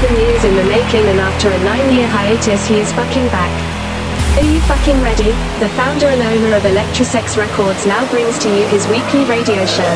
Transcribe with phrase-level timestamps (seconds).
[0.00, 3.50] seven years in the making and after a nine-year hiatus he is fucking back.
[4.38, 5.34] Are you fucking ready?
[5.58, 9.90] The founder and owner of Electrosex Records now brings to you his weekly radio show.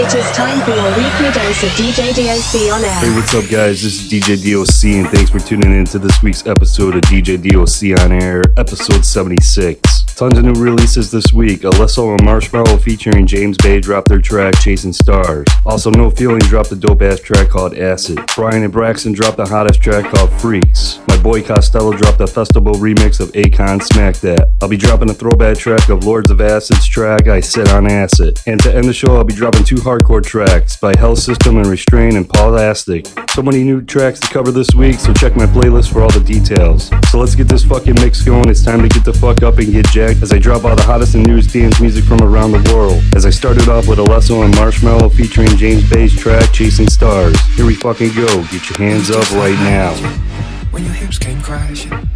[0.00, 3.00] It is time for your weekly dose of DJ DOC on air.
[3.00, 3.82] Hey, what's up, guys?
[3.82, 7.36] This is DJ DOC, and thanks for tuning in to this week's episode of DJ
[7.36, 9.89] DOC on air, episode 76.
[10.20, 11.62] Tons of new releases this week.
[11.62, 15.46] Alesso and Marshmello featuring James Bay dropped their track Chasing Stars.
[15.64, 18.20] Also, No Feeling dropped a dope ass track called Acid.
[18.36, 21.00] Brian and Braxton dropped the hottest track called Freaks.
[21.22, 24.52] Boy Costello dropped a festival remix of Akon Smack That.
[24.62, 28.40] I'll be dropping a throwback track of Lords of Acid's track I Sit on Acid.
[28.46, 31.66] And to end the show, I'll be dropping two hardcore tracks by Hell System and
[31.66, 33.06] Restrain and Paul Astic.
[33.30, 36.20] So many new tracks to cover this week, so check my playlist for all the
[36.20, 36.90] details.
[37.10, 38.48] So let's get this fucking mix going.
[38.48, 40.82] It's time to get the fuck up and get jacked as I drop all the
[40.82, 43.02] hottest and newest dance music from around the world.
[43.14, 47.38] As I started off with Alesso and Marshmello featuring James Bay's track Chasing Stars.
[47.56, 48.42] Here we fucking go.
[48.44, 50.59] Get your hands up right now.
[50.70, 52.08] When your hips came crashing,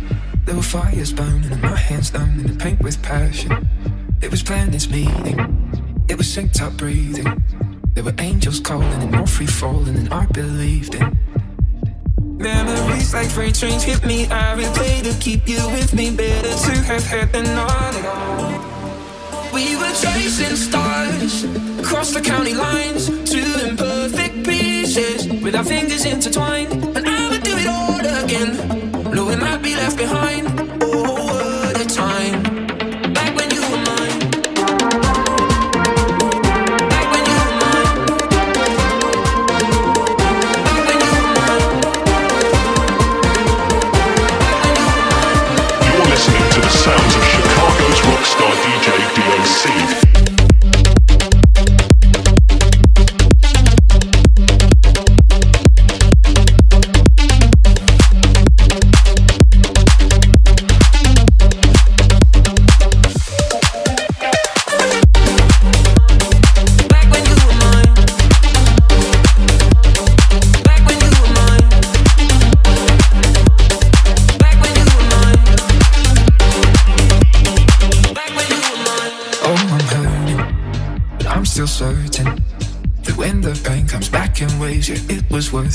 [0.44, 3.68] there were fires burning and my hands numb in the paint with passion.
[4.22, 5.38] It was planets meeting,
[6.08, 7.42] it was synced up breathing.
[7.94, 11.18] There were angels calling and more free falling than I believed in.
[12.38, 14.26] Memories like freight trains hit me.
[14.26, 16.14] I replay to keep you with me.
[16.14, 19.52] Better to have had than not at all.
[19.54, 21.44] We were chasing stars
[21.78, 26.93] across the county lines, two imperfect pieces with our fingers intertwined.
[28.44, 30.63] Again, knowing I'd be left behind.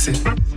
[0.10, 0.50] It.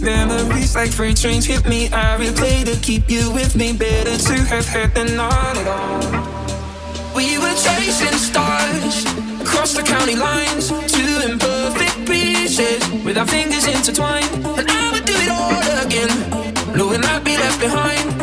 [0.00, 1.88] Memories like freight trains hit me.
[1.88, 3.72] I replay to keep you with me.
[3.72, 6.36] Better to have had than not at all.
[7.14, 9.04] We were chasing stars
[9.40, 14.30] across the county lines, two imperfect pieces with our fingers intertwined.
[14.58, 16.12] And I would do it all again,
[16.76, 18.15] knowing I'd be left behind.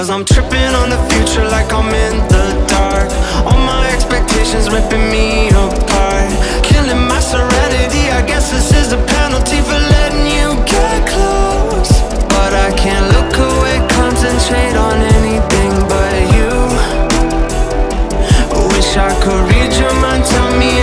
[0.00, 3.12] Cause I'm tripping on the future like I'm in the dark.
[3.44, 6.32] All my expectations ripping me apart.
[6.64, 11.92] Killing my serenity, I guess this is a penalty for letting you get close.
[12.32, 16.48] But I can't look away, concentrate on anything but you.
[18.72, 20.79] Wish I could read your mind, tell me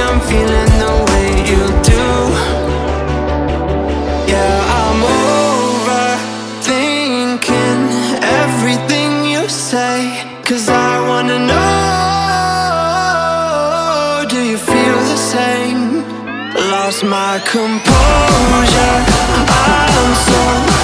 [16.97, 19.05] lost my composure.
[19.49, 20.76] I'm so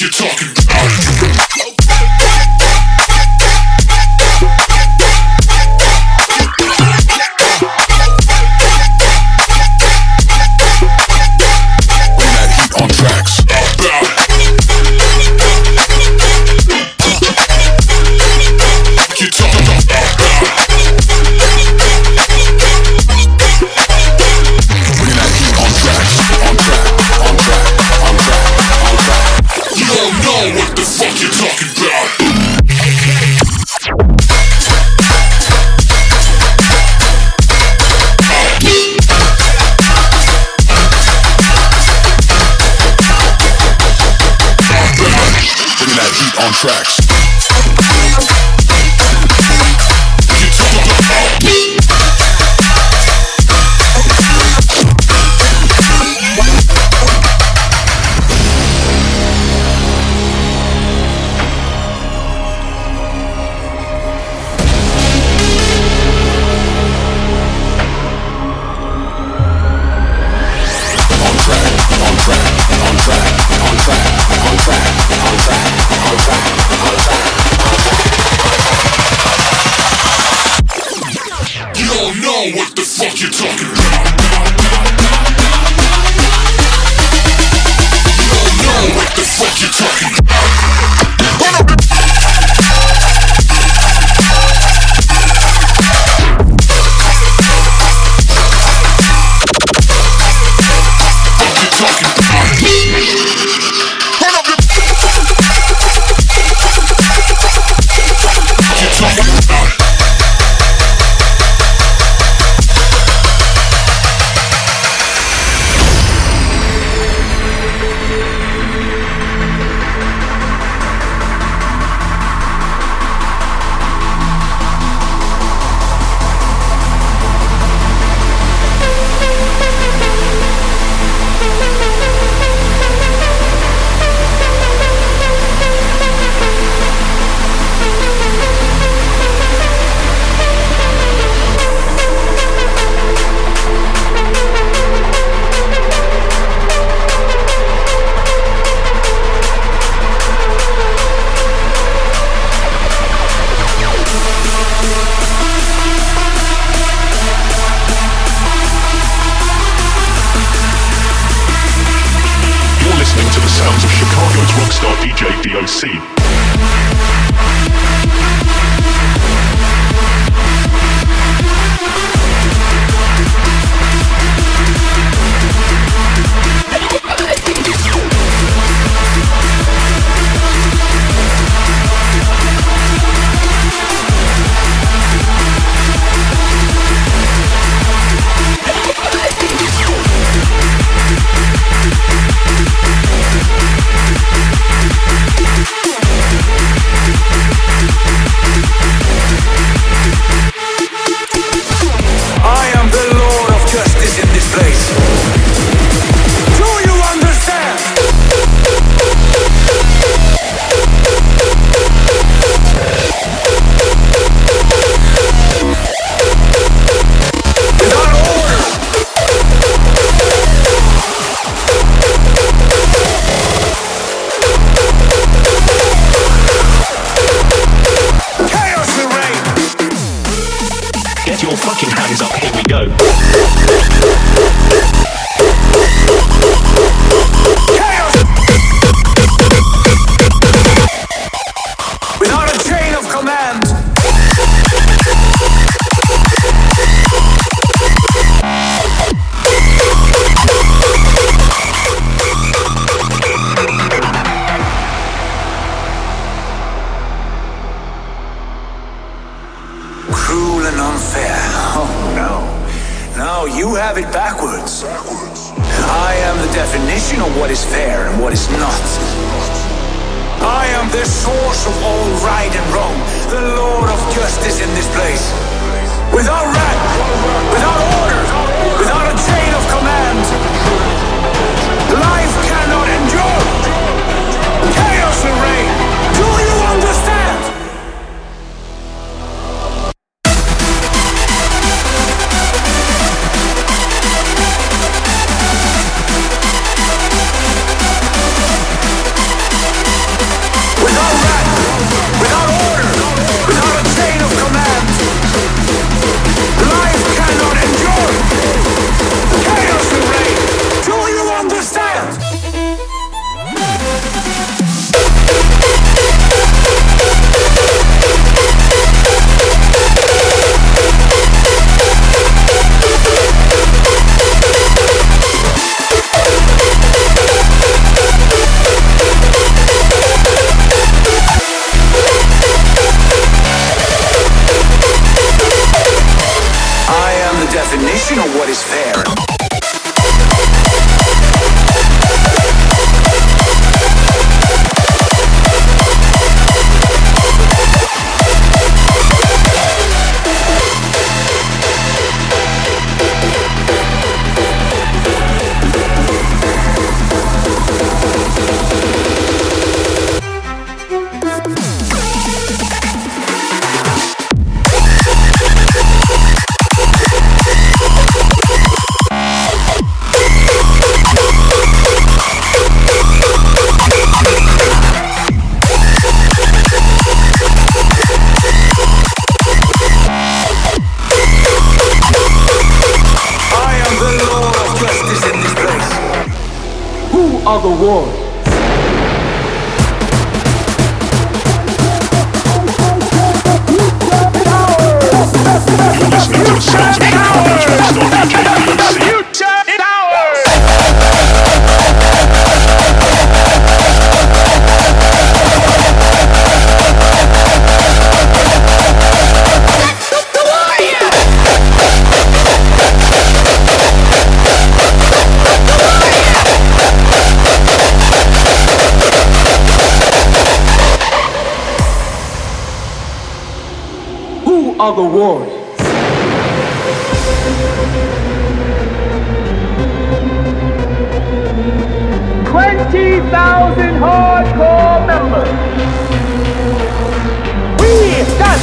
[0.00, 0.59] you're talking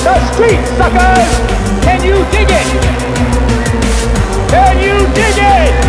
[0.08, 1.32] the street, suckers.
[1.84, 2.68] Can you dig it?
[4.50, 5.87] Can you dig it?